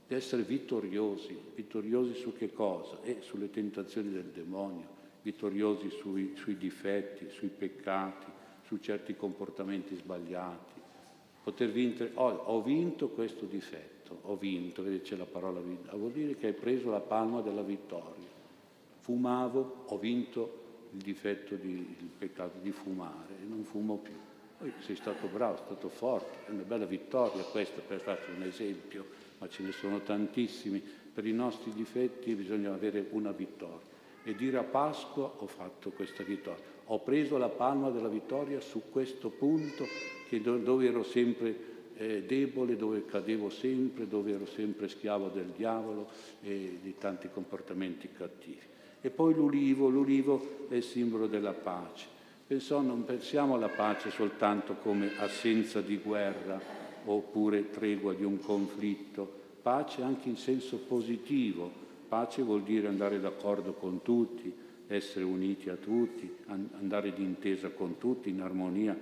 essere 0.09 0.43
vittoriosi, 0.43 1.39
vittoriosi 1.55 2.15
su 2.15 2.33
che 2.37 2.53
cosa? 2.53 2.99
Eh, 3.05 3.19
sulle 3.21 3.49
tentazioni 3.49 4.11
del 4.11 4.33
demonio, 4.35 4.89
vittoriosi 5.23 5.89
sui, 5.91 6.33
sui 6.35 6.57
difetti, 6.57 7.29
sui 7.31 7.49
peccati, 7.49 8.43
su 8.75 8.81
certi 8.81 9.15
comportamenti 9.15 9.95
sbagliati. 9.95 10.73
Poter 11.43 11.71
vincere, 11.71 12.11
oh, 12.15 12.31
ho 12.31 12.63
vinto 12.63 13.09
questo 13.09 13.45
difetto, 13.45 14.19
ho 14.23 14.37
vinto, 14.37 14.83
vedete 14.83 15.03
c'è 15.03 15.17
la 15.17 15.27
parola 15.27 15.61
vinto, 15.61 15.97
vuol 15.97 16.13
dire 16.13 16.35
che 16.37 16.49
hai 16.49 16.53
preso 16.55 16.91
la 16.91 17.01
palma 17.01 17.41
della 17.41 17.63
vittoria. 17.63 18.33
Fumavo, 18.99 19.85
ho 19.87 19.99
vinto 19.99 20.63
il 20.93 21.03
difetto, 21.03 21.55
di, 21.55 21.73
il 21.73 22.09
peccato 22.19 22.59
di 22.63 22.71
fumare 22.71 23.35
e 23.43 23.47
non 23.47 23.63
fumo 23.65 23.97
più. 23.97 24.15
Poi 24.59 24.73
sei 24.81 24.97
stato 24.97 25.27
bravo, 25.27 25.57
sei 25.57 25.67
stato 25.67 25.89
forte, 25.91 26.47
è 26.47 26.51
una 26.51 26.63
bella 26.63 26.87
vittoria 26.87 27.43
questa 27.45 27.81
per 27.87 28.01
farti 28.01 28.31
un 28.31 28.43
esempio, 28.43 29.07
ma 29.39 29.49
ce 29.49 29.63
ne 29.63 29.73
sono 29.73 30.01
tantissimi. 30.01 30.83
Per 31.15 31.27
i 31.27 31.33
nostri 31.33 31.73
difetti 31.73 32.35
bisogna 32.35 32.73
avere 32.73 33.07
una 33.11 33.31
vittoria. 33.31 33.93
E 34.25 34.35
dire 34.35 34.59
a 34.59 34.63
Pasqua 34.63 35.35
ho 35.39 35.47
fatto 35.47 35.91
questa 35.91 36.23
vittoria. 36.23 36.73
Ho 36.87 37.01
preso 37.01 37.39
la 37.39 37.49
palma 37.49 37.91
della 37.91 38.09
vittoria 38.09 38.61
su 38.61 38.91
questo 38.91 39.29
punto 39.29 39.87
dove 40.41 40.89
ero 40.89 41.05
sempre 41.05 41.73
eh, 41.97 42.23
debole, 42.25 42.77
dove 42.77 43.05
cadevo 43.05 43.51
sempre, 43.51 44.09
dove 44.09 44.33
ero 44.33 44.47
sempre 44.47 44.89
schiavo 44.89 45.29
del 45.29 45.53
diavolo 45.57 46.09
e 46.43 46.79
di 46.83 46.95
tanti 46.99 47.29
comportamenti 47.33 48.09
cattivi. 48.11 48.59
E 49.01 49.11
poi 49.11 49.35
l'ulivo, 49.35 49.89
l'ulivo 49.89 50.67
è 50.69 50.75
il 50.75 50.83
simbolo 50.83 51.27
della 51.27 51.53
pace. 51.53 52.07
Pensò, 52.47 52.81
non 52.81 53.05
pensiamo 53.05 53.55
alla 53.55 53.69
pace 53.69 54.11
soltanto 54.11 54.75
come 54.83 55.13
assenza 55.19 55.81
di 55.81 55.99
guerra 55.99 56.61
oppure 57.05 57.71
tregua 57.71 58.15
di 58.15 58.25
un 58.25 58.41
conflitto, 58.41 59.31
pace 59.63 60.03
anche 60.03 60.29
in 60.29 60.37
senso 60.37 60.79
positivo. 60.79 61.84
Pace 62.15 62.43
vuol 62.43 62.63
dire 62.63 62.87
andare 62.87 63.19
d'accordo 63.19 63.73
con 63.73 64.01
tutti, 64.03 64.55
essere 64.87 65.25
uniti 65.25 65.69
a 65.69 65.75
tutti, 65.75 66.33
andare 66.47 67.13
d'intesa 67.13 67.71
con 67.71 67.99
tutti, 67.99 68.29
in 68.29 68.41
armonia 68.41 68.97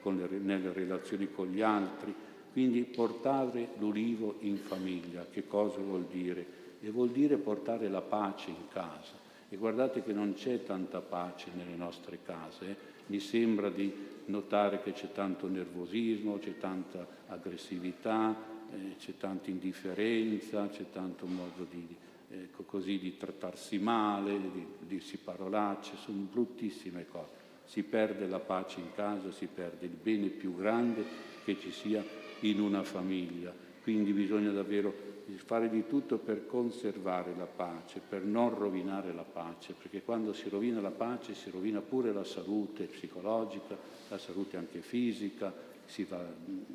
le, 0.00 0.28
nelle 0.38 0.72
relazioni 0.72 1.28
con 1.32 1.48
gli 1.48 1.60
altri. 1.60 2.14
Quindi 2.52 2.84
portare 2.84 3.70
l'ulivo 3.78 4.36
in 4.42 4.58
famiglia, 4.58 5.26
che 5.28 5.48
cosa 5.48 5.80
vuol 5.80 6.04
dire? 6.04 6.46
E 6.80 6.90
vuol 6.90 7.08
dire 7.08 7.36
portare 7.36 7.88
la 7.88 8.00
pace 8.00 8.50
in 8.50 8.68
casa. 8.72 9.14
E 9.48 9.56
guardate 9.56 10.04
che 10.04 10.12
non 10.12 10.34
c'è 10.34 10.62
tanta 10.62 11.00
pace 11.00 11.50
nelle 11.56 11.74
nostre 11.74 12.20
case. 12.24 12.64
Eh? 12.68 12.76
Mi 13.06 13.18
sembra 13.18 13.70
di 13.70 13.92
notare 14.26 14.80
che 14.84 14.92
c'è 14.92 15.10
tanto 15.10 15.48
nervosismo, 15.48 16.38
c'è 16.38 16.56
tanta 16.58 17.04
aggressività, 17.26 18.36
eh, 18.70 18.94
c'è 19.00 19.16
tanta 19.16 19.50
indifferenza, 19.50 20.68
c'è 20.68 20.84
tanto 20.92 21.26
modo 21.26 21.66
di, 21.68 21.96
eh, 22.32 22.48
così, 22.64 22.98
di 22.98 23.16
trattarsi 23.16 23.78
male, 23.78 24.40
di 24.40 24.66
dirsi 24.80 25.18
parolacce, 25.18 25.96
sono 25.96 26.26
bruttissime 26.30 27.06
cose. 27.06 27.40
Si 27.64 27.82
perde 27.82 28.26
la 28.26 28.40
pace 28.40 28.80
in 28.80 28.92
casa, 28.94 29.30
si 29.30 29.46
perde 29.46 29.86
il 29.86 29.92
bene 29.92 30.28
più 30.28 30.56
grande 30.56 31.04
che 31.44 31.58
ci 31.58 31.70
sia 31.70 32.04
in 32.40 32.60
una 32.60 32.82
famiglia. 32.82 33.52
Quindi 33.82 34.12
bisogna 34.12 34.50
davvero 34.50 35.10
fare 35.36 35.68
di 35.68 35.86
tutto 35.86 36.18
per 36.18 36.46
conservare 36.46 37.34
la 37.36 37.46
pace, 37.46 38.00
per 38.06 38.22
non 38.22 38.54
rovinare 38.54 39.12
la 39.12 39.24
pace, 39.24 39.74
perché 39.74 40.02
quando 40.02 40.32
si 40.32 40.48
rovina 40.48 40.80
la 40.80 40.90
pace 40.90 41.34
si 41.34 41.50
rovina 41.50 41.80
pure 41.80 42.12
la 42.12 42.24
salute 42.24 42.84
psicologica, 42.84 43.76
la 44.08 44.18
salute 44.18 44.56
anche 44.56 44.80
fisica, 44.80 45.52
si, 45.84 46.04
va, 46.04 46.24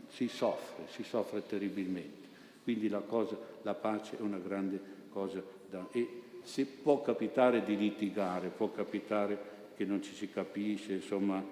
si 0.08 0.28
soffre, 0.28 0.86
si 0.90 1.04
soffre 1.04 1.46
terribilmente. 1.46 2.26
Quindi 2.64 2.90
la, 2.90 3.00
cosa, 3.00 3.38
la 3.62 3.74
pace 3.74 4.18
è 4.18 4.22
una 4.22 4.38
grande 4.38 4.80
cosa 5.18 5.42
da... 5.70 5.88
E 5.92 6.22
se 6.44 6.66
può 6.66 7.02
capitare 7.02 7.64
di 7.64 7.76
litigare, 7.76 8.50
può 8.50 8.72
capitare 8.72 9.56
che 9.76 9.84
non 9.84 10.02
ci 10.04 10.14
si 10.14 10.30
capisce, 10.30 10.94
insomma, 10.94 11.44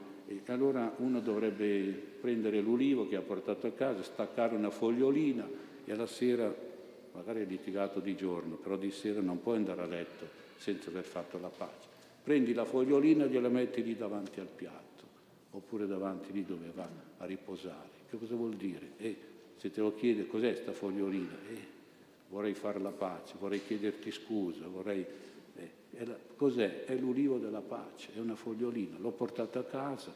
allora 0.48 0.94
uno 0.98 1.20
dovrebbe 1.20 1.92
prendere 2.22 2.62
l'ulivo 2.62 3.08
che 3.08 3.16
ha 3.16 3.22
portato 3.22 3.68
a 3.68 3.72
casa, 3.72 4.04
staccare 4.04 4.56
una 4.56 4.70
fogliolina 4.70 5.48
e 5.84 5.92
alla 5.92 6.08
sera 6.08 6.54
magari 7.14 7.42
hai 7.42 7.48
litigato 7.48 8.00
di 8.00 8.16
giorno, 8.16 8.56
però 8.56 8.78
di 8.78 8.92
sera 8.92 9.22
non 9.22 9.42
puoi 9.42 9.58
andare 9.58 9.82
a 9.82 9.88
letto 9.88 10.28
senza 10.58 10.90
aver 10.90 11.04
fatto 11.04 11.40
la 11.40 11.50
pace. 11.50 11.88
Prendi 12.24 12.54
la 12.54 12.66
fogliolina 12.66 13.26
e 13.26 13.30
gliela 13.30 13.50
metti 13.50 13.84
lì 13.84 13.96
davanti 13.96 14.40
al 14.40 14.50
piatto, 14.54 15.04
oppure 15.52 15.88
davanti 15.88 16.32
lì 16.32 16.44
dove 16.46 16.72
va 16.74 16.88
a 17.18 17.26
riposare. 17.26 17.90
Che 18.10 18.18
cosa 18.18 18.36
vuol 18.36 18.56
dire? 18.56 18.92
Eh, 18.98 19.18
se 19.56 19.72
te 19.72 19.82
lo 19.82 19.94
chiede 19.94 20.28
cos'è 20.28 20.56
sta 20.56 20.72
fogliolina? 20.72 21.38
Eh, 21.50 21.75
vorrei 22.30 22.54
fare 22.54 22.80
la 22.80 22.92
pace, 22.92 23.36
vorrei 23.40 23.64
chiederti 23.64 24.12
scusa, 24.12 24.68
vorrei... 24.68 25.06
Eh, 25.56 26.06
la... 26.06 26.18
cos'è? 26.36 26.84
È 26.86 26.96
l'ulivo 26.96 27.38
della 27.38 27.62
pace, 27.62 28.14
è 28.16 28.20
una 28.20 28.36
fogliolina. 28.36 28.98
L'ho 29.00 29.12
portata 29.12 29.60
a 29.60 29.64
casa, 29.64 30.14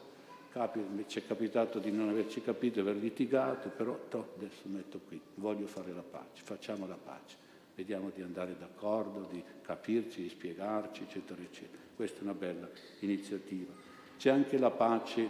Capi, 0.50 0.84
ci 1.06 1.20
è 1.20 1.26
capitato 1.26 1.78
di 1.78 1.92
non 1.92 2.08
averci 2.08 2.42
capito, 2.42 2.80
aver 2.80 2.96
litigato, 2.96 3.68
però 3.68 3.96
to, 4.08 4.32
adesso 4.36 4.62
metto 4.64 4.98
qui, 5.06 5.20
voglio 5.36 5.66
fare 5.68 5.92
la 5.92 6.02
pace, 6.02 6.42
facciamo 6.42 6.88
la 6.88 6.98
pace, 7.00 7.36
vediamo 7.76 8.10
di 8.12 8.20
andare 8.20 8.56
d'accordo, 8.58 9.28
di 9.30 9.40
capirci, 9.62 10.22
di 10.22 10.28
spiegarci, 10.28 11.04
eccetera, 11.04 11.40
eccetera. 11.40 11.80
Questa 11.94 12.18
è 12.18 12.22
una 12.24 12.34
bella 12.34 12.68
iniziativa. 13.00 13.72
C'è 14.18 14.30
anche 14.30 14.58
la 14.58 14.72
pace 14.72 15.28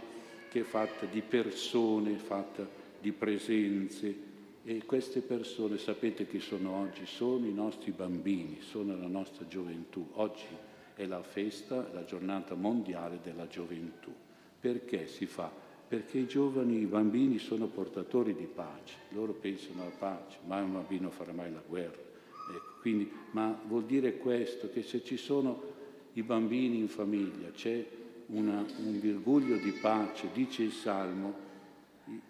che 0.49 0.61
è 0.61 0.63
fatta 0.63 1.05
di 1.05 1.21
persone, 1.21 2.15
fatta 2.15 2.67
di 2.99 3.11
presenze, 3.11 4.29
e 4.63 4.85
queste 4.85 5.21
persone, 5.21 5.77
sapete 5.77 6.27
chi 6.27 6.39
sono 6.39 6.71
oggi? 6.81 7.05
Sono 7.05 7.45
i 7.47 7.53
nostri 7.53 7.91
bambini, 7.91 8.59
sono 8.61 8.95
la 8.95 9.07
nostra 9.07 9.47
gioventù. 9.47 10.07
Oggi 10.13 10.45
è 10.93 11.05
la 11.05 11.23
festa, 11.23 11.89
la 11.93 12.05
giornata 12.05 12.53
mondiale 12.53 13.19
della 13.23 13.47
gioventù. 13.47 14.13
Perché 14.59 15.07
si 15.07 15.25
fa? 15.25 15.51
Perché 15.87 16.19
i 16.19 16.27
giovani, 16.27 16.79
i 16.79 16.85
bambini 16.85 17.39
sono 17.39 17.65
portatori 17.65 18.35
di 18.35 18.45
pace, 18.45 18.95
loro 19.09 19.33
pensano 19.33 19.81
alla 19.81 19.91
pace, 19.97 20.37
mai 20.45 20.63
un 20.63 20.73
bambino 20.73 21.09
farà 21.09 21.33
mai 21.33 21.51
la 21.51 21.63
guerra. 21.67 21.99
Ecco, 22.53 22.79
quindi, 22.81 23.11
ma 23.31 23.59
vuol 23.65 23.85
dire 23.85 24.17
questo, 24.17 24.69
che 24.69 24.83
se 24.83 25.03
ci 25.03 25.17
sono 25.17 25.61
i 26.13 26.21
bambini 26.21 26.77
in 26.77 26.87
famiglia, 26.87 27.49
c'è 27.49 27.85
una, 28.27 28.63
un 28.77 28.99
virguglio 28.99 29.57
di 29.57 29.71
pace, 29.71 30.29
dice 30.33 30.63
il 30.63 30.71
Salmo, 30.71 31.49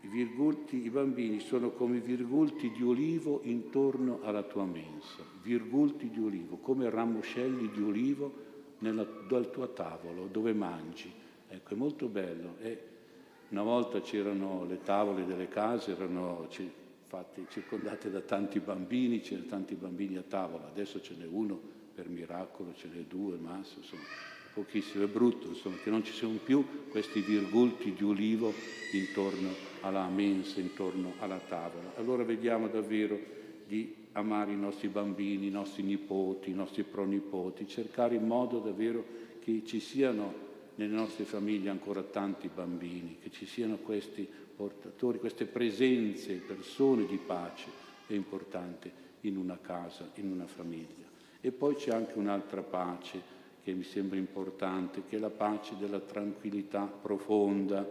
i, 0.01 0.07
virgulti, 0.07 0.85
i 0.85 0.89
bambini 0.89 1.39
sono 1.39 1.71
come 1.71 1.99
virgulti 1.99 2.71
di 2.71 2.83
olivo 2.83 3.41
intorno 3.43 4.19
alla 4.21 4.43
tua 4.43 4.65
mensa, 4.65 5.23
virgulti 5.41 6.09
di 6.09 6.19
olivo, 6.19 6.57
come 6.57 6.89
ramoscelli 6.89 7.69
di 7.71 7.81
olivo 7.81 8.49
nella, 8.79 9.05
dal 9.27 9.49
tuo 9.49 9.71
tavolo 9.73 10.27
dove 10.27 10.53
mangi. 10.53 11.11
Ecco, 11.47 11.73
è 11.73 11.77
molto 11.77 12.07
bello. 12.07 12.55
E 12.59 12.83
una 13.49 13.63
volta 13.63 14.01
c'erano 14.01 14.65
le 14.65 14.81
tavole 14.81 15.25
delle 15.25 15.47
case, 15.47 15.91
erano 15.91 16.47
fatte, 17.07 17.45
circondate 17.49 18.09
da 18.09 18.21
tanti 18.21 18.59
bambini, 18.59 19.19
c'erano 19.19 19.47
tanti 19.47 19.75
bambini 19.75 20.17
a 20.17 20.23
tavola, 20.23 20.67
adesso 20.67 21.01
ce 21.01 21.15
n'è 21.17 21.25
uno 21.25 21.59
per 21.93 22.07
miracolo, 22.07 22.73
ce 22.73 22.87
n'è 22.87 23.01
due, 23.01 23.35
massimo, 23.37 23.81
insomma, 23.81 24.03
pochissimo, 24.53 25.03
è 25.03 25.07
brutto, 25.07 25.47
insomma, 25.47 25.75
che 25.83 25.89
non 25.89 26.03
ci 26.05 26.13
siano 26.13 26.37
più 26.41 26.87
questi 26.89 27.19
virgulti 27.19 27.93
di 27.93 28.03
ulivo 28.03 28.53
intorno 28.93 29.70
alla 29.81 30.07
mensa, 30.07 30.59
intorno 30.59 31.13
alla 31.19 31.39
tavola. 31.39 31.93
Allora 31.97 32.23
vediamo 32.23 32.67
davvero 32.67 33.19
di 33.67 33.95
amare 34.13 34.51
i 34.51 34.57
nostri 34.57 34.87
bambini, 34.87 35.47
i 35.47 35.51
nostri 35.51 35.83
nipoti, 35.83 36.49
i 36.49 36.53
nostri 36.53 36.83
pronipoti, 36.83 37.67
cercare 37.67 38.15
in 38.15 38.25
modo 38.25 38.59
davvero 38.59 39.03
che 39.39 39.63
ci 39.65 39.79
siano 39.79 40.49
nelle 40.75 40.93
nostre 40.93 41.25
famiglie 41.25 41.69
ancora 41.69 42.01
tanti 42.03 42.49
bambini, 42.53 43.17
che 43.21 43.29
ci 43.31 43.45
siano 43.45 43.77
questi 43.77 44.27
portatori, 44.55 45.19
queste 45.19 45.45
presenze, 45.45 46.33
persone 46.35 47.05
di 47.05 47.17
pace, 47.17 47.67
è 48.07 48.13
importante 48.13 48.91
in 49.21 49.37
una 49.37 49.57
casa, 49.59 50.09
in 50.15 50.31
una 50.31 50.47
famiglia. 50.47 51.09
E 51.39 51.51
poi 51.51 51.75
c'è 51.75 51.91
anche 51.91 52.17
un'altra 52.17 52.61
pace 52.61 53.39
che 53.63 53.73
mi 53.73 53.83
sembra 53.83 54.17
importante, 54.17 55.03
che 55.07 55.17
è 55.17 55.19
la 55.19 55.29
pace 55.29 55.75
della 55.77 55.99
tranquillità 55.99 56.85
profonda, 56.85 57.87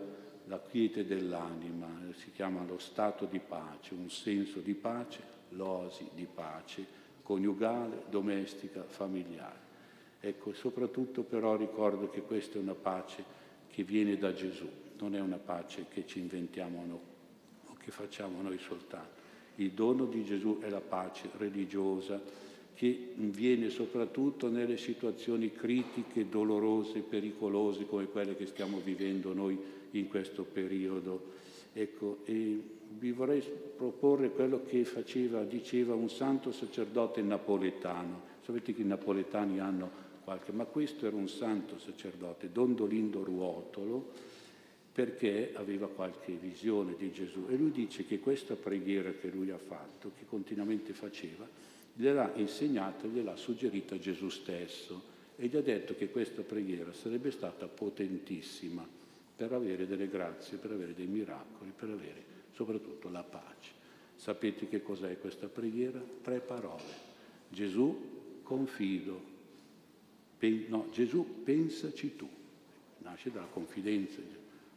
la 0.50 0.58
quiete 0.58 1.06
dell'anima, 1.06 1.86
si 2.16 2.32
chiama 2.32 2.64
lo 2.64 2.78
stato 2.78 3.24
di 3.24 3.38
pace, 3.38 3.94
un 3.94 4.10
senso 4.10 4.58
di 4.58 4.74
pace, 4.74 5.22
l'oasi 5.50 6.10
di 6.12 6.26
pace, 6.26 6.84
coniugale, 7.22 8.02
domestica, 8.10 8.82
familiare. 8.82 9.68
Ecco, 10.18 10.52
soprattutto 10.52 11.22
però 11.22 11.54
ricordo 11.54 12.10
che 12.10 12.22
questa 12.22 12.58
è 12.58 12.60
una 12.60 12.74
pace 12.74 13.24
che 13.68 13.84
viene 13.84 14.18
da 14.18 14.32
Gesù, 14.32 14.68
non 14.98 15.14
è 15.14 15.20
una 15.20 15.38
pace 15.38 15.86
che 15.88 16.04
ci 16.04 16.18
inventiamo 16.18 16.84
noi 16.84 16.98
o 17.66 17.76
che 17.78 17.92
facciamo 17.92 18.42
noi 18.42 18.58
soltanto. 18.58 19.18
Il 19.54 19.70
dono 19.70 20.06
di 20.06 20.24
Gesù 20.24 20.58
è 20.60 20.68
la 20.68 20.80
pace 20.80 21.30
religiosa 21.36 22.20
che 22.80 23.12
viene 23.14 23.68
soprattutto 23.68 24.48
nelle 24.48 24.78
situazioni 24.78 25.52
critiche, 25.52 26.30
dolorose, 26.30 27.00
pericolose 27.00 27.84
come 27.84 28.06
quelle 28.06 28.34
che 28.34 28.46
stiamo 28.46 28.78
vivendo 28.78 29.34
noi 29.34 29.58
in 29.90 30.08
questo 30.08 30.44
periodo. 30.44 31.32
Ecco, 31.74 32.22
vi 32.24 33.12
vorrei 33.12 33.44
proporre 33.76 34.30
quello 34.30 34.62
che 34.64 34.86
faceva, 34.86 35.44
diceva 35.44 35.92
un 35.94 36.08
santo 36.08 36.52
sacerdote 36.52 37.20
napoletano. 37.20 38.22
Sapete 38.40 38.72
che 38.72 38.80
i 38.80 38.86
napoletani 38.86 39.60
hanno 39.60 39.90
qualche, 40.24 40.50
ma 40.52 40.64
questo 40.64 41.06
era 41.06 41.16
un 41.16 41.28
santo 41.28 41.78
sacerdote, 41.78 42.50
Dondolindo 42.50 43.22
Ruotolo, 43.22 44.10
perché 44.90 45.52
aveva 45.54 45.86
qualche 45.86 46.32
visione 46.32 46.94
di 46.96 47.12
Gesù. 47.12 47.44
E 47.50 47.56
lui 47.56 47.72
dice 47.72 48.06
che 48.06 48.20
questa 48.20 48.54
preghiera 48.54 49.12
che 49.12 49.28
lui 49.28 49.50
ha 49.50 49.58
fatto, 49.58 50.12
che 50.16 50.24
continuamente 50.24 50.94
faceva, 50.94 51.68
gliel'ha 51.94 52.32
insegnata, 52.34 53.06
gliel'ha 53.06 53.36
suggerita 53.36 53.98
Gesù 53.98 54.28
stesso 54.28 55.02
e 55.36 55.46
gli 55.46 55.56
ha 55.56 55.62
detto 55.62 55.94
che 55.94 56.10
questa 56.10 56.42
preghiera 56.42 56.92
sarebbe 56.92 57.30
stata 57.30 57.66
potentissima 57.66 58.86
per 59.36 59.52
avere 59.52 59.86
delle 59.86 60.08
grazie, 60.08 60.58
per 60.58 60.72
avere 60.72 60.92
dei 60.94 61.06
miracoli, 61.06 61.72
per 61.74 61.88
avere 61.88 62.22
soprattutto 62.52 63.08
la 63.08 63.22
pace. 63.22 63.70
Sapete 64.16 64.68
che 64.68 64.82
cos'è 64.82 65.18
questa 65.18 65.48
preghiera? 65.48 65.98
Tre 66.22 66.40
parole. 66.40 66.82
Gesù, 67.48 68.42
confido. 68.42 69.28
No, 70.68 70.88
Gesù, 70.92 71.42
pensaci 71.42 72.16
tu. 72.16 72.28
Nasce 72.98 73.30
dalla 73.30 73.46
confidenza. 73.46 74.20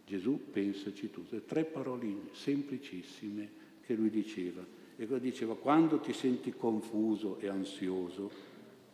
Gesù, 0.05 0.49
pensaci 0.49 1.11
tu. 1.11 1.25
Tre 1.45 1.65
paroline 1.65 2.29
semplicissime 2.31 3.49
che 3.85 3.95
lui 3.95 4.09
diceva. 4.09 4.63
E 4.95 5.05
lui 5.05 5.19
diceva, 5.19 5.55
quando 5.55 5.99
ti 5.99 6.13
senti 6.13 6.53
confuso 6.53 7.39
e 7.39 7.47
ansioso, 7.47 8.29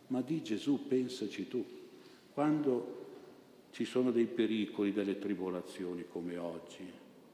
ma 0.08 0.22
di 0.22 0.42
Gesù, 0.42 0.86
pensaci 0.88 1.46
tu. 1.46 1.64
Quando 2.32 2.98
ci 3.70 3.84
sono 3.84 4.10
dei 4.10 4.26
pericoli, 4.26 4.92
delle 4.92 5.18
tribolazioni 5.18 6.04
come 6.10 6.38
oggi, 6.38 6.84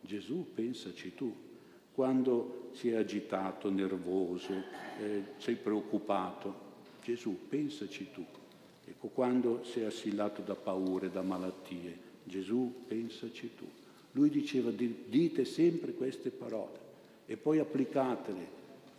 Gesù, 0.00 0.48
pensaci 0.52 1.14
tu. 1.14 1.34
Quando 1.92 2.70
sei 2.72 2.94
agitato, 2.94 3.70
nervoso, 3.70 4.52
eh, 5.00 5.22
sei 5.38 5.54
preoccupato, 5.54 6.64
Gesù, 7.02 7.48
pensaci 7.48 8.08
tu. 8.12 8.24
Ecco, 8.84 9.08
quando 9.08 9.62
sei 9.64 9.84
assillato 9.84 10.42
da 10.42 10.54
paure, 10.54 11.10
da 11.10 11.22
malattie, 11.22 11.98
Gesù, 12.24 12.84
pensaci 12.86 13.54
tu. 13.56 13.66
Lui 14.12 14.28
diceva, 14.28 14.70
dite 14.70 15.44
sempre 15.44 15.92
queste 15.94 16.30
parole 16.30 16.85
e 17.26 17.36
poi 17.36 17.58
applicatele 17.58 18.54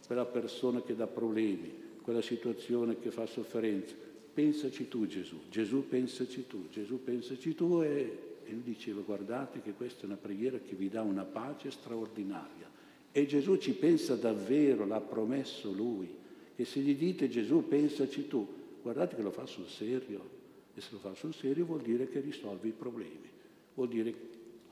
quella 0.06 0.26
persona 0.26 0.82
che 0.82 0.96
dà 0.96 1.08
problemi, 1.08 1.72
quella 2.02 2.22
situazione 2.22 3.00
che 3.00 3.12
fa 3.12 3.26
sofferenza. 3.26 3.96
Pensaci 4.34 4.88
tu 4.88 5.08
Gesù, 5.08 5.42
Gesù 5.50 5.88
pensaci 5.88 6.46
tu, 6.48 6.70
Gesù 6.70 7.04
pensaci 7.04 7.56
tu 7.56 7.82
e, 7.82 8.38
e 8.46 8.52
lui 8.52 8.62
diceva 8.62 9.02
guardate 9.02 9.62
che 9.62 9.74
questa 9.74 10.04
è 10.04 10.06
una 10.06 10.16
preghiera 10.16 10.60
che 10.60 10.76
vi 10.76 10.90
dà 10.90 11.02
una 11.02 11.24
pace 11.24 11.72
straordinaria. 11.72 12.70
E 13.12 13.26
Gesù 13.26 13.58
ci 13.58 13.74
pensa 13.74 14.16
davvero, 14.16 14.86
l'ha 14.86 15.02
promesso 15.02 15.72
lui, 15.72 16.08
che 16.56 16.66
se 16.66 16.82
gli 16.82 16.96
dite 16.96 17.30
Gesù 17.30 17.68
pensaci 17.68 18.28
tu, 18.28 18.48
guardate 18.82 19.16
che 19.16 19.22
lo 19.22 19.32
fa 19.32 19.46
sul 19.46 19.68
serio. 19.68 20.36
E 20.76 20.82
se 20.82 20.90
lo 20.92 21.00
fa 21.00 21.16
sul 21.16 21.34
serio 21.34 21.66
vuol 21.66 21.82
dire 21.82 22.08
che 22.08 22.20
risolve 22.20 22.68
i 22.68 22.74
problemi, 22.78 23.28
vuol 23.74 23.88
dire 23.88 24.14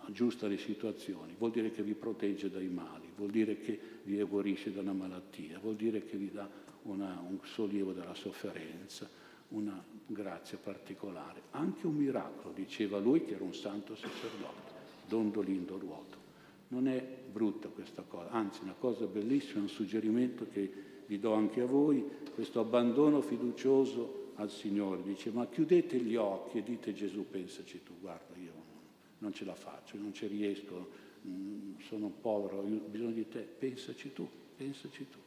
aggiusta 0.07 0.47
le 0.47 0.57
situazioni, 0.57 1.35
vuol 1.38 1.51
dire 1.51 1.71
che 1.71 1.83
vi 1.83 1.93
protegge 1.93 2.50
dai 2.50 2.67
mali, 2.67 3.09
vuol 3.15 3.31
dire 3.31 3.57
che 3.59 3.79
vi 4.03 4.21
guarisce 4.24 4.71
da 4.71 4.81
una 4.81 4.93
malattia, 4.93 5.59
vuol 5.59 5.75
dire 5.75 6.05
che 6.05 6.17
vi 6.17 6.31
dà 6.31 6.47
una, 6.83 7.24
un 7.27 7.39
sollievo 7.43 7.91
dalla 7.91 8.13
sofferenza, 8.13 9.09
una 9.50 9.83
grazia 10.05 10.57
particolare, 10.57 11.43
anche 11.51 11.88
un 11.88 11.95
miracolo, 11.95 12.53
diceva 12.53 13.00
lui 13.00 13.24
che 13.24 13.35
era 13.35 13.43
un 13.43 13.53
santo 13.53 13.95
sacerdote, 13.95 14.74
Don 15.07 15.31
Dolindo 15.31 15.77
Ruoto. 15.77 16.24
Non 16.67 16.88
è 16.88 17.05
brutta 17.31 17.69
questa 17.69 18.03
cosa, 18.03 18.29
anzi 18.29 18.62
una 18.63 18.75
cosa 18.77 19.05
bellissima, 19.05 19.62
un 19.62 19.69
suggerimento 19.69 20.47
che 20.51 20.71
vi 21.05 21.19
do 21.19 21.33
anche 21.33 21.62
a 21.62 21.65
voi, 21.65 22.03
questo 22.33 22.59
abbandono 22.59 23.21
fiducioso 23.21 24.31
al 24.35 24.51
Signore, 24.51 25.01
dice 25.03 25.31
ma 25.31 25.48
chiudete 25.48 25.98
gli 25.98 26.15
occhi 26.15 26.57
e 26.57 26.63
dite 26.63 26.94
Gesù 26.94 27.25
pensaci 27.29 27.81
tu, 27.83 27.94
guarda 28.00 28.34
non 29.20 29.34
ce 29.34 29.46
la 29.46 29.56
faccio, 29.56 29.98
non 29.98 30.14
ci 30.14 30.28
riesco, 30.28 30.90
mm, 31.25 31.80
sono 31.88 32.10
povero, 32.10 32.60
ho 32.60 32.64
bisogno 32.64 33.12
di 33.12 33.28
te, 33.28 33.40
pensaci 33.42 34.14
tu, 34.14 34.28
pensaci 34.56 35.08
tu. 35.10 35.18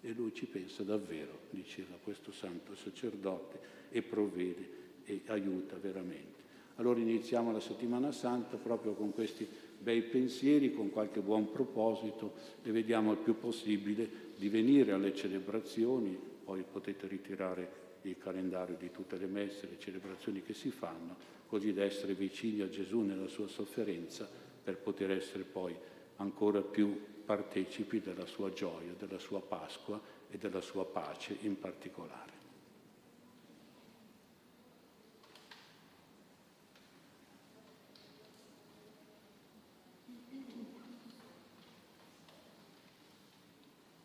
E 0.00 0.12
lui 0.12 0.34
ci 0.34 0.46
pensa 0.46 0.82
davvero, 0.82 1.40
diceva 1.50 1.96
questo 2.02 2.30
santo 2.30 2.74
sacerdote, 2.74 3.72
e 3.90 4.02
provvede 4.02 4.82
e 5.04 5.22
aiuta 5.26 5.76
veramente. 5.76 6.42
Allora 6.76 6.98
iniziamo 6.98 7.52
la 7.52 7.60
settimana 7.60 8.10
santa 8.10 8.56
proprio 8.56 8.94
con 8.94 9.12
questi 9.12 9.46
bei 9.78 10.02
pensieri, 10.02 10.74
con 10.74 10.90
qualche 10.90 11.20
buon 11.20 11.52
proposito 11.52 12.34
e 12.62 12.72
vediamo 12.72 13.12
il 13.12 13.18
più 13.18 13.38
possibile 13.38 14.32
di 14.36 14.48
venire 14.48 14.90
alle 14.92 15.14
celebrazioni, 15.14 16.18
poi 16.42 16.64
potete 16.68 17.06
ritirare 17.06 17.83
il 18.08 18.18
calendario 18.18 18.76
di 18.76 18.90
tutte 18.90 19.16
le 19.16 19.26
messe, 19.26 19.68
le 19.68 19.78
celebrazioni 19.78 20.42
che 20.42 20.54
si 20.54 20.70
fanno, 20.70 21.16
così 21.46 21.72
da 21.72 21.84
essere 21.84 22.14
vicini 22.14 22.60
a 22.60 22.68
Gesù 22.68 23.00
nella 23.00 23.28
sua 23.28 23.48
sofferenza 23.48 24.28
per 24.62 24.78
poter 24.78 25.10
essere 25.10 25.44
poi 25.44 25.76
ancora 26.16 26.60
più 26.60 26.98
partecipi 27.24 28.00
della 28.00 28.26
sua 28.26 28.50
gioia, 28.52 28.92
della 28.98 29.18
sua 29.18 29.40
Pasqua 29.40 30.00
e 30.30 30.38
della 30.38 30.60
sua 30.60 30.84
pace 30.84 31.36
in 31.40 31.58
particolare. 31.58 32.33